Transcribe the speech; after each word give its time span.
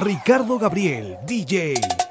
Ricardo 0.00 0.58
Gabriel, 0.58 1.18
DJ. 1.24 2.07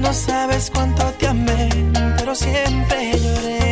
No 0.00 0.12
sabes 0.12 0.70
cuánto 0.70 1.04
te 1.18 1.26
amé, 1.28 1.68
pero 2.16 2.34
siempre 2.34 3.12
lloré. 3.18 3.69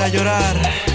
Quisiera 0.00 0.08
llorar. 0.08 0.89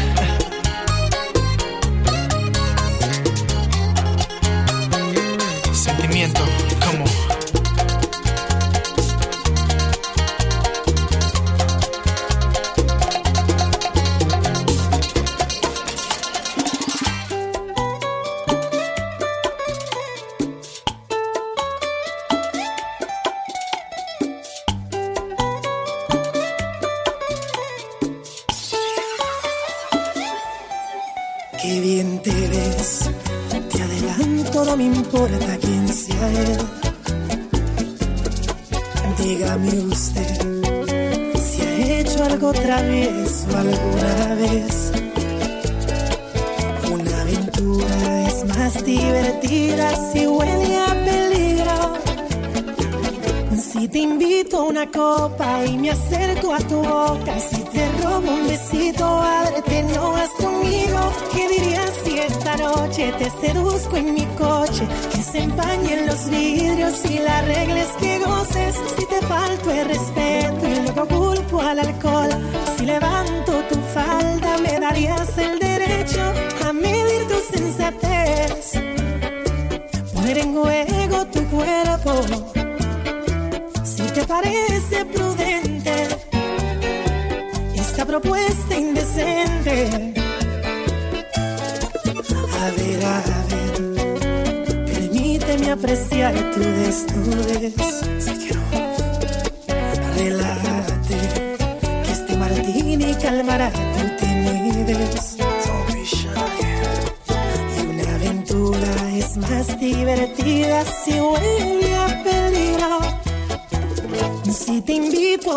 Qué 31.68 31.80
bien 31.80 32.22
te 32.22 32.32
ves, 32.32 33.10
te 33.72 33.82
adelanto, 33.82 34.66
no 34.66 34.78
me 34.78 34.84
importa 34.84 35.58
quién 35.60 35.88
sea 35.88 36.32
él. 36.32 36.58
Dígame 39.18 39.72
usted 39.86 40.86
si 41.44 41.62
ha 41.64 42.00
hecho 42.00 42.24
algo 42.24 42.50
otra 42.50 42.82
vez 42.84 43.48
o 43.52 43.58
alguna 43.58 44.36
vez. 44.36 44.92
Una 46.92 47.22
aventura 47.22 48.28
es 48.28 48.46
más 48.46 48.86
divertida 48.86 50.12
si 50.12 50.28
huele 50.28 50.78
a 50.78 50.94
peligro. 51.10 51.78
Si 53.58 53.88
te 53.88 54.00
invito 54.00 54.60
a 54.60 54.64
una 54.66 54.92
copa 54.92 55.66
y 55.66 55.78
me 55.80 55.90
acerco 55.90 56.54
a 56.54 56.60
tu 56.60 56.76
boca, 56.76 57.40
si 57.40 57.58
te 57.74 57.95
robo 58.16 58.34
un 58.34 58.48
besito, 58.48 59.06
ábrete, 59.06 59.84
no 59.84 60.12
vas 60.12 60.30
conmigo. 60.30 61.00
¿Qué 61.34 61.48
dirías 61.50 61.92
si 62.04 62.20
esta 62.20 62.56
noche 62.58 63.14
te 63.18 63.30
seduzco 63.42 63.98
en 63.98 64.14
mi 64.14 64.26
coche? 64.38 64.88
Que 65.12 65.22
se 65.22 65.40
empañen 65.40 66.08
los 66.08 66.30
vidrios 66.30 67.06
y 67.06 67.20
la 67.20 67.42
regla 67.42 67.82
es 67.82 67.92
que 68.00 68.20
goces. 68.20 68.76
Si 68.98 69.06
te 69.06 69.22
falto 69.28 69.72
el 69.72 69.88
respeto 69.88 70.68
y 70.68 70.76
luego 70.84 71.08
culpo 71.08 71.62
al 71.62 71.80
alcohol, 71.80 72.30
si 72.78 72.86
levanto 72.86 73.52
tu 73.70 73.80
falda, 73.94 74.58
me 74.60 74.80
darías 74.80 75.38
el 75.38 75.60
derecho 75.60 76.22
a 76.66 76.74
medir 76.74 77.28
tu 77.28 77.58
sensatez. 77.58 78.72
Poner 80.14 80.38
en 80.38 80.54
juego 80.54 81.26
tu 81.28 81.42
cuerpo 81.48 82.12
propuesta 88.20 88.76
indecente. 88.76 90.14
A 92.62 92.72
ver, 92.72 93.06
a 93.06 93.22
ver, 93.50 94.86
permíteme 94.86 95.72
apreciar 95.72 96.34
tu 96.52 96.60
desnudez. 96.60 98.35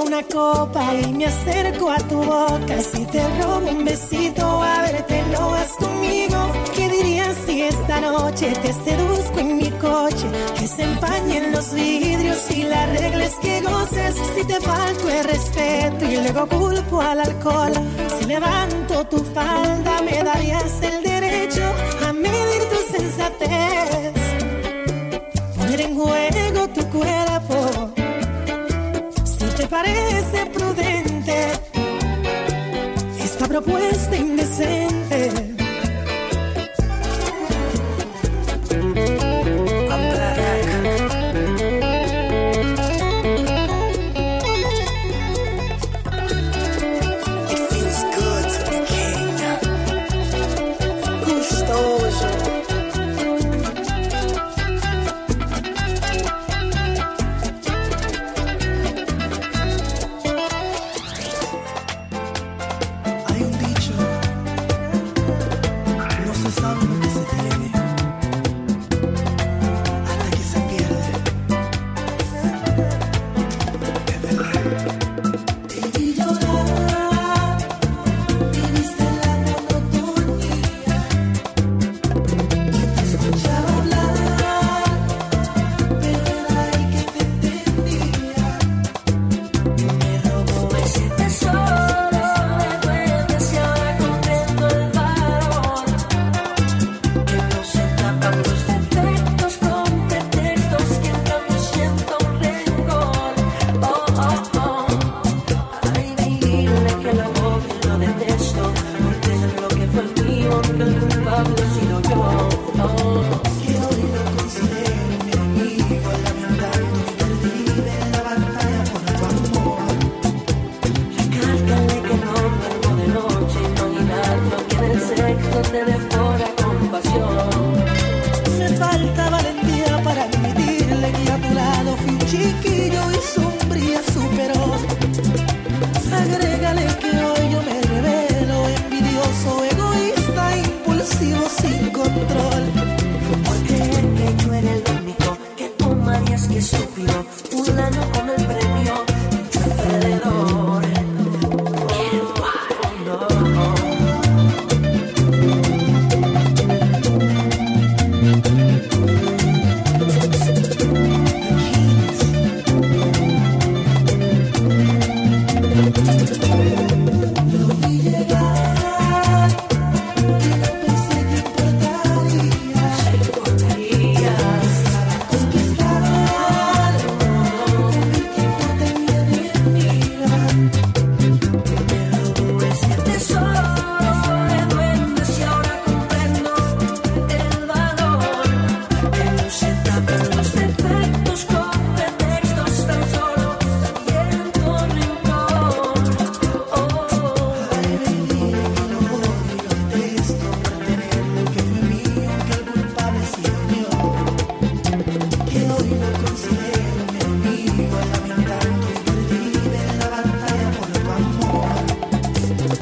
Una 0.09 0.23
copa 0.23 0.95
y 0.95 1.13
me 1.13 1.27
acerco 1.27 1.91
a 1.91 1.99
tu 1.99 2.17
boca. 2.17 2.81
Si 2.81 3.05
te 3.07 3.23
robo 3.39 3.69
un 3.69 3.85
besito, 3.85 4.63
a 4.63 4.83
verte 4.83 5.23
lo 5.33 5.51
vas 5.51 5.73
conmigo. 5.73 6.39
¿Qué 6.75 6.89
dirías 6.89 7.37
si 7.47 7.63
esta 7.63 8.01
noche 8.01 8.53
te 8.63 8.73
seduzco 8.73 9.39
en 9.39 9.57
mi 9.59 9.71
coche? 9.73 10.27
Que 10.59 10.67
se 10.67 10.83
empañen 10.85 11.53
los 11.53 11.75
vidrios 11.75 12.51
y 12.51 12.63
las 12.63 12.89
reglas 12.99 13.35
que 13.43 13.61
goces. 13.61 14.15
Si 14.35 14.45
te 14.45 14.59
falto 14.61 15.11
el 15.11 15.25
respeto 15.25 16.05
y 16.07 16.17
luego 16.17 16.49
culpo 16.49 17.01
al 17.03 17.21
alcohol. 17.21 17.73
Si 18.19 18.25
levanto 18.25 19.05
tu 19.09 19.19
falda, 19.35 20.01
me 20.03 20.23
darías 20.23 20.73
el 20.83 21.03
derecho 21.03 21.65
a 22.07 22.13
medir 22.15 22.63
tu 22.73 22.97
sensatez. 22.97 24.15
Poner 25.57 25.81
en 25.83 25.95
juego 25.95 26.38
propuesta 33.61 34.15
indecente? 34.15 34.98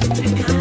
Africa. 0.09 0.56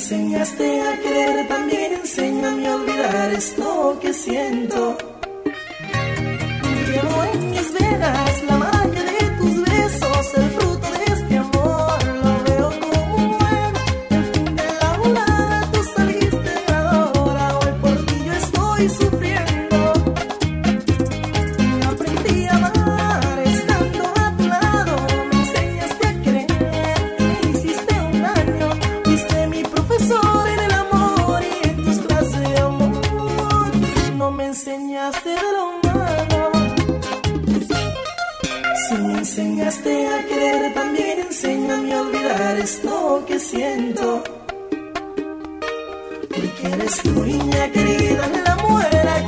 enseñaste 0.00 0.80
a 0.80 0.98
querer, 1.02 1.46
también 1.46 1.92
enséñame 1.92 2.66
a 2.66 2.74
olvidar 2.74 3.34
esto 3.34 3.98
que 4.00 4.14
siento. 4.14 4.96
Llevo 6.88 7.24
en 7.34 7.50
mis 7.50 7.72
venas 7.74 8.39
de 35.24 35.34
lo 35.34 35.62
humano. 35.70 36.50
Si 38.88 38.94
me 38.94 39.18
enseñaste 39.18 40.08
a 40.08 40.26
querer, 40.26 40.74
también 40.74 41.18
enséñame 41.20 41.92
a 41.94 42.02
olvidar 42.02 42.58
esto 42.58 43.24
que 43.26 43.38
siento. 43.40 44.22
Porque 46.28 46.74
eres 46.74 47.02
tu 47.02 47.24
niña 47.24 47.70
querida, 47.72 48.30
la 48.44 48.56
mujer 48.56 49.08
a 49.08 49.26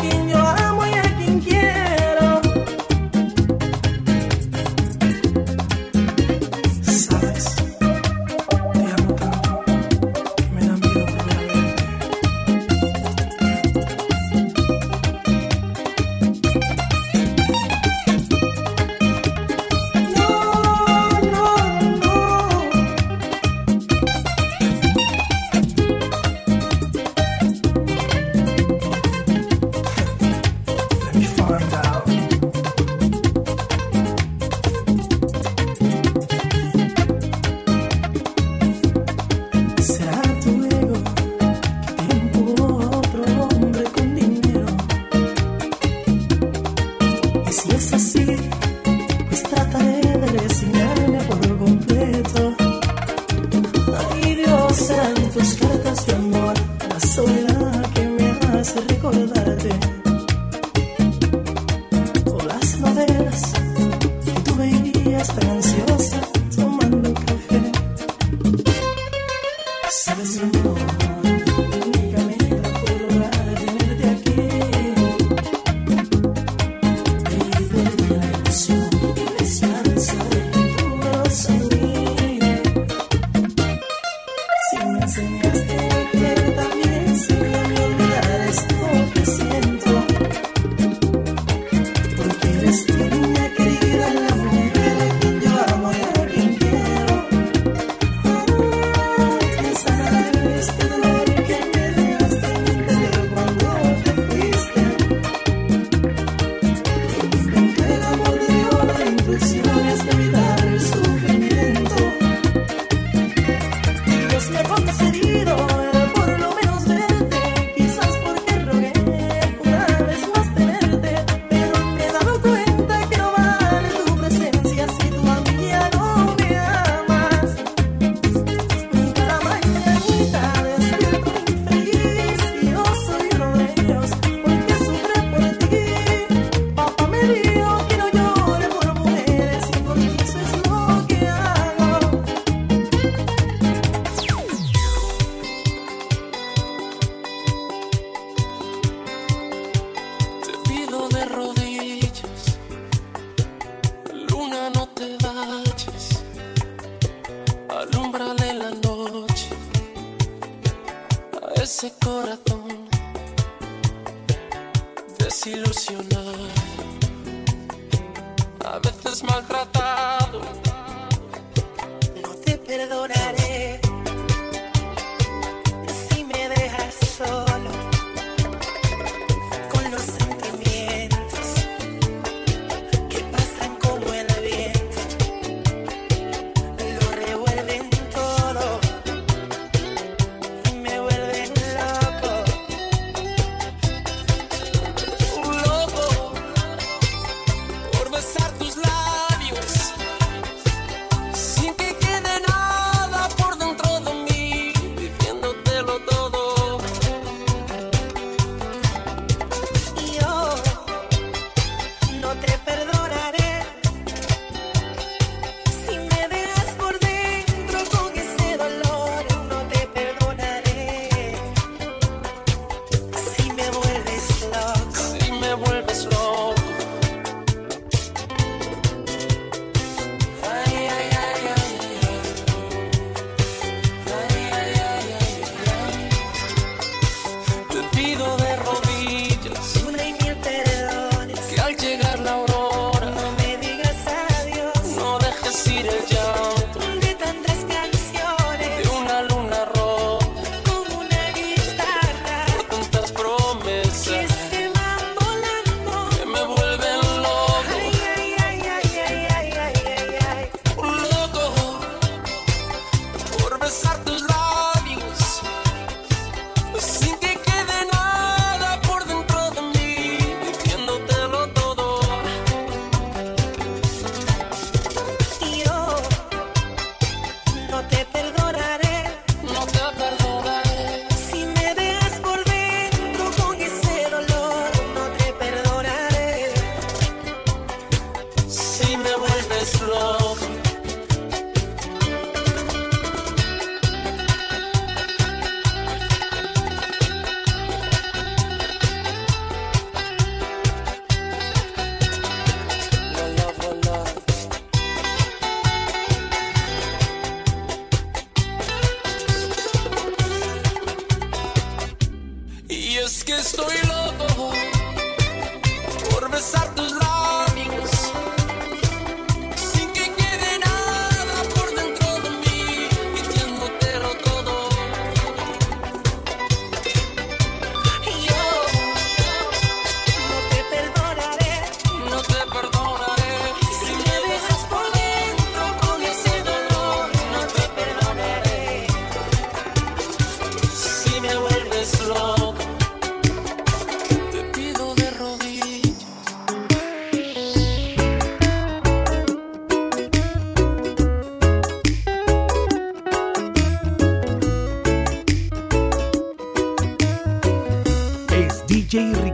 perdonar. 172.82 173.21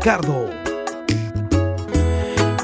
Ricardo. 0.08 0.48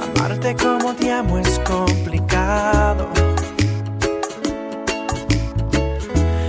Amarte 0.02 0.56
como 0.56 0.94
te 0.94 1.12
amo 1.12 1.38
es 1.38 1.58
complicado. 1.58 3.10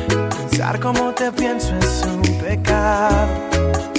Pensar 0.08 0.80
como 0.80 1.12
te 1.14 1.34
pienso 1.34 1.76
es 1.76 2.02
un 2.06 2.22
pecado 2.38 3.95